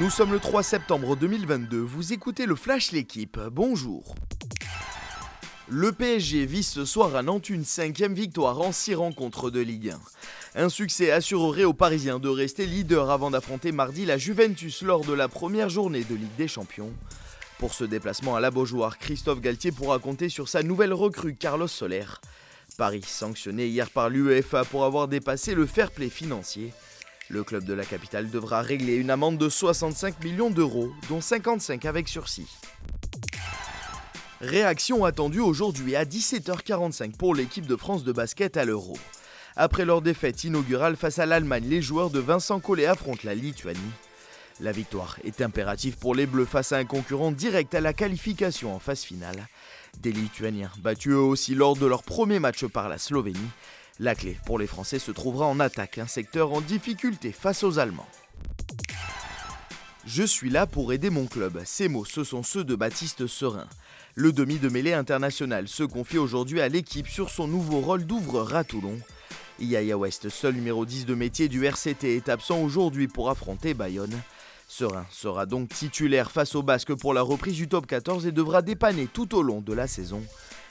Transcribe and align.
Nous 0.00 0.08
sommes 0.08 0.32
le 0.32 0.40
3 0.40 0.62
septembre 0.62 1.16
2022, 1.16 1.78
vous 1.78 2.14
écoutez 2.14 2.46
le 2.46 2.54
Flash 2.54 2.92
L'équipe, 2.92 3.38
bonjour. 3.50 4.14
Le 5.68 5.92
PSG 5.92 6.46
vise 6.46 6.66
ce 6.66 6.86
soir 6.86 7.14
à 7.14 7.22
Nantes 7.22 7.50
une 7.50 7.66
cinquième 7.66 8.14
victoire 8.14 8.58
en 8.62 8.72
six 8.72 8.94
rencontres 8.94 9.50
de 9.50 9.60
Ligue 9.60 9.90
1. 10.54 10.62
Un 10.62 10.68
succès 10.70 11.10
assurerait 11.10 11.64
aux 11.64 11.74
Parisiens 11.74 12.18
de 12.18 12.30
rester 12.30 12.64
leader 12.64 13.10
avant 13.10 13.30
d'affronter 13.30 13.70
mardi 13.70 14.06
la 14.06 14.16
Juventus 14.16 14.80
lors 14.80 15.04
de 15.04 15.12
la 15.12 15.28
première 15.28 15.68
journée 15.68 16.04
de 16.04 16.14
Ligue 16.14 16.36
des 16.38 16.48
Champions. 16.48 16.92
Pour 17.58 17.74
ce 17.74 17.84
déplacement 17.84 18.34
à 18.34 18.40
la 18.40 18.50
Beaujoire, 18.50 18.96
Christophe 18.96 19.42
Galtier 19.42 19.72
pourra 19.72 19.98
compter 19.98 20.30
sur 20.30 20.48
sa 20.48 20.62
nouvelle 20.62 20.94
recrue 20.94 21.34
Carlos 21.34 21.68
Soler. 21.68 22.06
Paris 22.78 23.04
sanctionné 23.06 23.66
hier 23.66 23.90
par 23.90 24.08
l'UEFA 24.08 24.64
pour 24.64 24.86
avoir 24.86 25.06
dépassé 25.06 25.54
le 25.54 25.66
fair 25.66 25.90
play 25.90 26.08
financier. 26.08 26.72
Le 27.28 27.44
club 27.44 27.64
de 27.64 27.72
la 27.72 27.84
capitale 27.84 28.30
devra 28.30 28.62
régler 28.62 28.96
une 28.96 29.10
amende 29.10 29.38
de 29.38 29.48
65 29.48 30.22
millions 30.24 30.50
d'euros, 30.50 30.92
dont 31.08 31.20
55 31.20 31.84
avec 31.84 32.08
sursis. 32.08 32.48
Réaction 34.40 35.04
attendue 35.04 35.40
aujourd'hui 35.40 35.94
à 35.94 36.04
17h45 36.04 37.16
pour 37.16 37.34
l'équipe 37.34 37.66
de 37.66 37.76
France 37.76 38.02
de 38.02 38.12
basket 38.12 38.56
à 38.56 38.64
l'Euro. 38.64 38.98
Après 39.54 39.84
leur 39.84 40.02
défaite 40.02 40.44
inaugurale 40.44 40.96
face 40.96 41.18
à 41.18 41.26
l'Allemagne, 41.26 41.66
les 41.68 41.80
joueurs 41.80 42.10
de 42.10 42.18
Vincent 42.18 42.58
Collet 42.58 42.86
affrontent 42.86 43.22
la 43.24 43.34
Lituanie. 43.34 43.78
La 44.60 44.72
victoire 44.72 45.18
est 45.24 45.40
impérative 45.40 45.96
pour 45.98 46.14
les 46.14 46.26
Bleus 46.26 46.44
face 46.44 46.72
à 46.72 46.78
un 46.78 46.84
concurrent 46.84 47.32
direct 47.32 47.74
à 47.74 47.80
la 47.80 47.92
qualification 47.92 48.74
en 48.74 48.78
phase 48.78 49.02
finale. 49.02 49.48
Des 50.00 50.12
Lituaniens 50.12 50.70
battus 50.78 51.12
eux 51.12 51.18
aussi 51.18 51.54
lors 51.54 51.76
de 51.76 51.86
leur 51.86 52.02
premier 52.02 52.38
match 52.38 52.64
par 52.66 52.88
la 52.88 52.98
Slovénie. 52.98 53.38
La 53.98 54.14
clé 54.14 54.38
pour 54.46 54.58
les 54.58 54.66
Français 54.66 54.98
se 54.98 55.10
trouvera 55.10 55.46
en 55.46 55.60
attaque, 55.60 55.98
un 55.98 56.06
secteur 56.06 56.52
en 56.52 56.60
difficulté 56.60 57.30
face 57.30 57.62
aux 57.62 57.78
Allemands. 57.78 58.08
Je 60.06 60.22
suis 60.22 60.50
là 60.50 60.66
pour 60.66 60.92
aider 60.92 61.10
mon 61.10 61.26
club. 61.26 61.60
Ces 61.64 61.88
mots, 61.88 62.04
ce 62.04 62.24
sont 62.24 62.42
ceux 62.42 62.64
de 62.64 62.74
Baptiste 62.74 63.26
Serin. 63.26 63.68
Le 64.14 64.32
demi 64.32 64.58
de 64.58 64.68
mêlée 64.68 64.94
international 64.94 65.68
se 65.68 65.84
confie 65.84 66.18
aujourd'hui 66.18 66.60
à 66.60 66.68
l'équipe 66.68 67.06
sur 67.06 67.30
son 67.30 67.46
nouveau 67.46 67.80
rôle 67.80 68.04
d'ouvreur 68.04 68.54
à 68.56 68.64
Toulon. 68.64 68.98
Yaya 69.60 69.96
West, 69.96 70.28
seul 70.28 70.54
numéro 70.54 70.84
10 70.84 71.06
de 71.06 71.14
métier 71.14 71.48
du 71.48 71.64
RCT, 71.64 72.16
est 72.16 72.28
absent 72.28 72.60
aujourd'hui 72.60 73.08
pour 73.08 73.30
affronter 73.30 73.74
Bayonne. 73.74 74.18
Serein 74.66 75.06
sera 75.10 75.46
donc 75.46 75.68
titulaire 75.68 76.30
face 76.30 76.54
au 76.54 76.62
Basque 76.62 76.94
pour 76.94 77.14
la 77.14 77.22
reprise 77.22 77.56
du 77.56 77.68
top 77.68 77.86
14 77.86 78.26
et 78.26 78.32
devra 78.32 78.62
dépanner 78.62 79.06
tout 79.06 79.36
au 79.36 79.42
long 79.42 79.60
de 79.60 79.72
la 79.72 79.86
saison. 79.86 80.22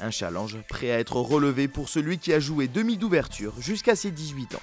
Un 0.00 0.10
challenge 0.10 0.56
prêt 0.68 0.90
à 0.90 0.98
être 0.98 1.16
relevé 1.16 1.68
pour 1.68 1.88
celui 1.88 2.18
qui 2.18 2.32
a 2.32 2.40
joué 2.40 2.68
demi 2.68 2.96
d'ouverture 2.96 3.54
jusqu'à 3.60 3.96
ses 3.96 4.10
18 4.10 4.54
ans. 4.54 4.60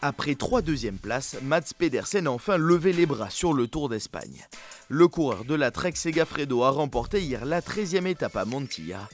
Après 0.00 0.36
trois 0.36 0.62
deuxièmes 0.62 0.98
places, 0.98 1.36
Mats 1.42 1.72
Pedersen 1.76 2.28
a 2.28 2.30
enfin 2.30 2.56
levé 2.56 2.92
les 2.92 3.04
bras 3.04 3.30
sur 3.30 3.52
le 3.52 3.66
Tour 3.66 3.88
d'Espagne. 3.88 4.46
Le 4.88 5.08
coureur 5.08 5.44
de 5.44 5.56
la 5.56 5.72
Trek 5.72 5.92
Segafredo 5.96 6.62
a 6.62 6.70
remporté 6.70 7.20
hier 7.20 7.44
la 7.44 7.60
13e 7.60 8.06
étape 8.06 8.36
à 8.36 8.44
Montilla. 8.44 9.08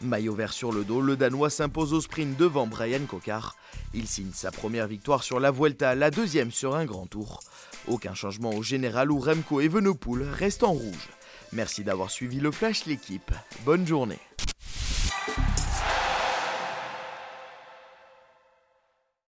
Maillot 0.00 0.34
vert 0.34 0.52
sur 0.52 0.70
le 0.70 0.84
dos, 0.84 1.00
le 1.00 1.16
Danois 1.16 1.50
s'impose 1.50 1.92
au 1.92 2.00
sprint 2.00 2.36
devant 2.36 2.68
Brian 2.68 3.04
Cocard. 3.08 3.56
Il 3.94 4.06
signe 4.06 4.30
sa 4.32 4.52
première 4.52 4.86
victoire 4.86 5.24
sur 5.24 5.40
la 5.40 5.50
Vuelta, 5.50 5.96
la 5.96 6.12
deuxième 6.12 6.52
sur 6.52 6.76
un 6.76 6.84
grand 6.84 7.06
tour. 7.06 7.40
Aucun 7.88 8.14
changement 8.14 8.50
au 8.50 8.62
général 8.62 9.10
où 9.10 9.18
Remco 9.18 9.60
Evenepoel 9.60 10.22
reste 10.22 10.62
en 10.62 10.72
rouge. 10.72 11.08
Merci 11.52 11.84
d'avoir 11.84 12.10
suivi 12.10 12.40
le 12.40 12.50
Flash 12.50 12.86
l'équipe. 12.86 13.30
Bonne 13.64 13.86
journée. 13.86 14.18